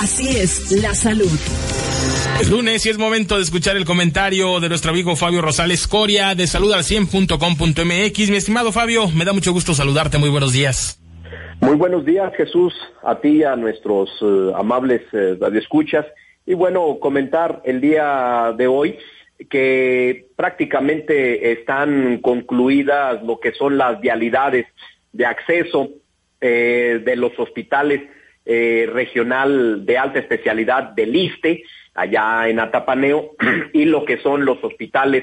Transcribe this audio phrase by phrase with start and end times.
[0.00, 1.28] Así es la salud.
[2.40, 6.34] Es lunes y es momento de escuchar el comentario de nuestro amigo Fabio Rosales Coria
[6.34, 8.30] de saludal100.com.mx.
[8.30, 10.16] Mi estimado Fabio, me da mucho gusto saludarte.
[10.16, 10.98] Muy buenos días.
[11.60, 16.06] Muy buenos días, Jesús, a ti, a nuestros uh, amables uh, radioescuchas.
[16.46, 18.96] Y bueno, comentar el día de hoy
[19.50, 24.64] que prácticamente están concluidas lo que son las vialidades
[25.12, 25.90] de acceso
[26.40, 28.00] eh, de los hospitales
[28.52, 31.62] eh, regional de alta especialidad del ISTE,
[31.94, 33.36] allá en Atapaneo,
[33.72, 35.22] y lo que son los hospitales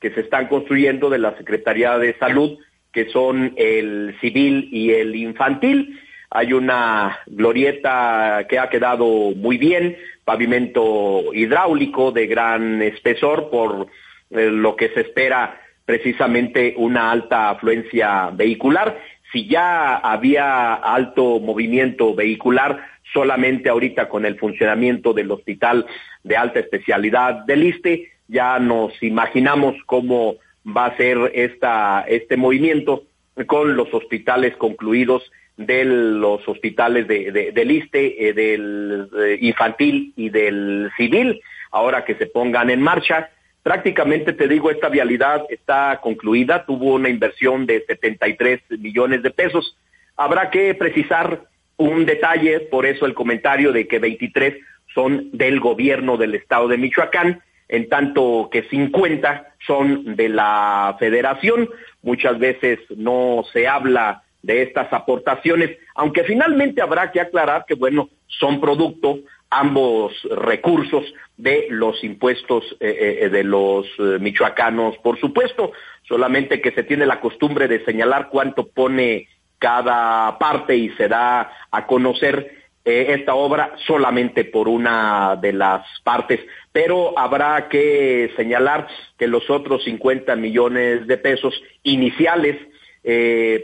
[0.00, 2.56] que se están construyendo de la Secretaría de Salud,
[2.92, 5.98] que son el civil y el infantil.
[6.30, 13.88] Hay una glorieta que ha quedado muy bien, pavimento hidráulico de gran espesor por
[14.30, 19.00] eh, lo que se espera precisamente una alta afluencia vehicular
[19.32, 22.80] si ya había alto movimiento vehicular,
[23.12, 25.86] solamente ahorita con el funcionamiento del hospital
[26.22, 33.04] de alta especialidad del ISTE, ya nos imaginamos cómo va a ser esta, este movimiento
[33.46, 40.30] con los hospitales concluidos de los hospitales de, del ISTE, eh, del eh, infantil y
[40.30, 41.40] del civil,
[41.70, 43.30] ahora que se pongan en marcha
[43.68, 49.76] Prácticamente te digo, esta vialidad está concluida, tuvo una inversión de 73 millones de pesos.
[50.16, 51.42] Habrá que precisar
[51.76, 54.54] un detalle, por eso el comentario de que 23
[54.94, 61.68] son del gobierno del estado de Michoacán, en tanto que 50 son de la federación.
[62.00, 68.08] Muchas veces no se habla de estas aportaciones, aunque finalmente habrá que aclarar que, bueno,
[68.28, 69.18] son producto
[69.50, 71.04] ambos recursos
[71.36, 73.86] de los impuestos eh, eh, eh, de los
[74.20, 80.76] michoacanos, por supuesto, solamente que se tiene la costumbre de señalar cuánto pone cada parte
[80.76, 86.40] y se da a conocer esta obra solamente por una de las partes,
[86.72, 88.86] pero habrá que señalar
[89.18, 92.56] que los otros 50 millones de pesos iniciales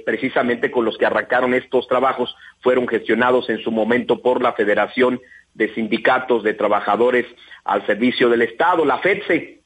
[0.04, 5.20] precisamente con los que arrancaron estos trabajos, fueron gestionados en su momento por la Federación
[5.54, 7.26] de sindicatos de trabajadores
[7.65, 9.60] al servicio del Estado, la FEDSE,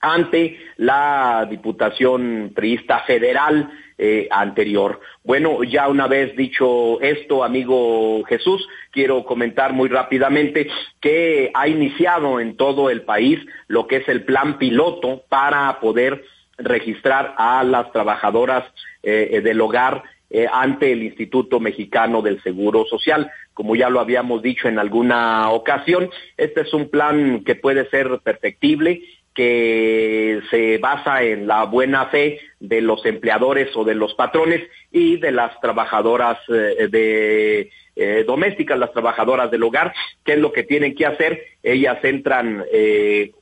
[0.00, 5.00] ante la Diputación Priista Federal eh, anterior.
[5.22, 10.68] Bueno, ya una vez dicho esto, amigo Jesús, quiero comentar muy rápidamente
[11.00, 16.24] que ha iniciado en todo el país lo que es el plan piloto para poder
[16.56, 18.64] registrar a las trabajadoras
[19.02, 20.02] eh, del hogar
[20.32, 23.32] eh, ante el Instituto Mexicano del Seguro Social.
[23.52, 28.20] Como ya lo habíamos dicho en alguna ocasión, este es un plan que puede ser
[28.22, 29.02] perfectible,
[29.34, 35.16] que se basa en la buena fe de los empleadores o de los patrones y
[35.16, 39.92] de las trabajadoras eh, de eh, domésticas, las trabajadoras del hogar,
[40.24, 41.42] qué es lo que tienen que hacer.
[41.64, 42.64] Ellas entran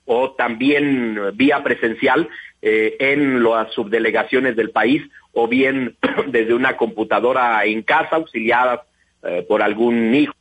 [0.07, 5.03] o también vía presencial en las subdelegaciones del país
[5.41, 8.83] o bien desde una computadora en casa auxiliada
[9.23, 10.35] eh, por algún hijo.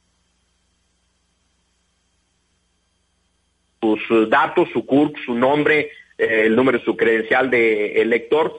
[4.07, 8.51] Sus datos, su CURP, su nombre, eh, el número, su credencial de elector,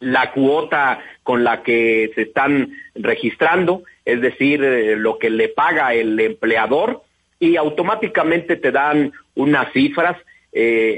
[0.00, 5.92] la cuota con la que se están registrando, es decir, eh, lo que le paga
[5.92, 7.02] el empleador
[7.38, 10.16] y automáticamente te dan unas cifras.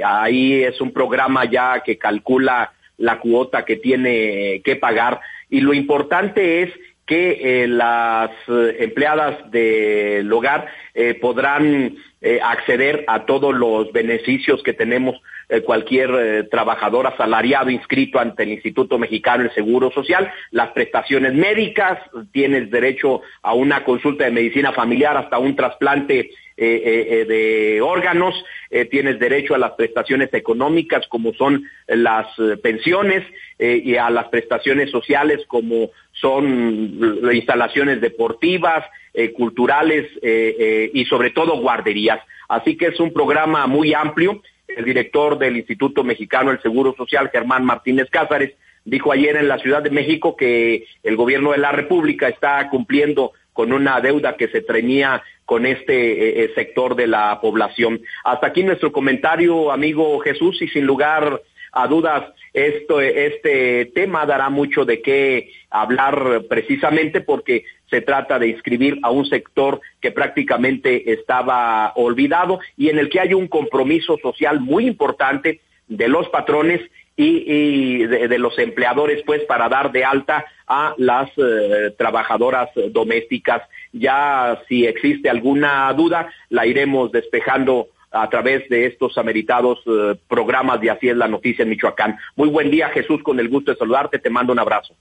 [0.05, 5.21] ahí es un programa ya que calcula la cuota que tiene que pagar.
[5.49, 6.71] Y lo importante es
[7.11, 11.97] que eh, las eh, empleadas del hogar eh, podrán
[12.43, 15.17] acceder a todos los beneficios que tenemos
[15.65, 21.99] cualquier trabajador asalariado inscrito ante el Instituto Mexicano del Seguro Social, las prestaciones médicas,
[22.31, 26.31] tienes derecho a una consulta de medicina familiar hasta un trasplante
[26.63, 28.35] eh, eh, de órganos,
[28.69, 32.27] eh, tienes derecho a las prestaciones económicas como son las
[32.63, 33.25] pensiones
[33.59, 38.85] y a las prestaciones sociales como son instalaciones deportivas,
[39.35, 42.21] culturales y sobre todo guarderías.
[42.49, 44.43] Así que es un programa muy amplio.
[44.69, 48.53] El director del Instituto Mexicano del Seguro Social, Germán Martínez Cázares,
[48.85, 53.33] dijo ayer en la Ciudad de México que el gobierno de la República está cumpliendo
[53.53, 58.01] con una deuda que se tenía con este eh, eh, sector de la población.
[58.25, 61.43] Hasta aquí nuestro comentario, amigo Jesús, y sin lugar
[61.73, 68.49] a dudas, esto, este tema dará mucho de qué hablar precisamente porque se trata de
[68.49, 74.19] inscribir a un sector que prácticamente estaba olvidado y en el que hay un compromiso
[74.23, 76.81] social muy importante de los patrones
[77.23, 83.63] y, de, los empleadores, pues, para dar de alta a las eh, trabajadoras domésticas
[83.93, 90.81] Ya si existe alguna duda, la iremos despejando a través de estos ameritados eh, programas
[90.81, 92.19] de Así es la noticia en Michoacán.
[92.37, 94.95] Muy buen día, Jesús, con el gusto de saludarte, te mando un abrazo.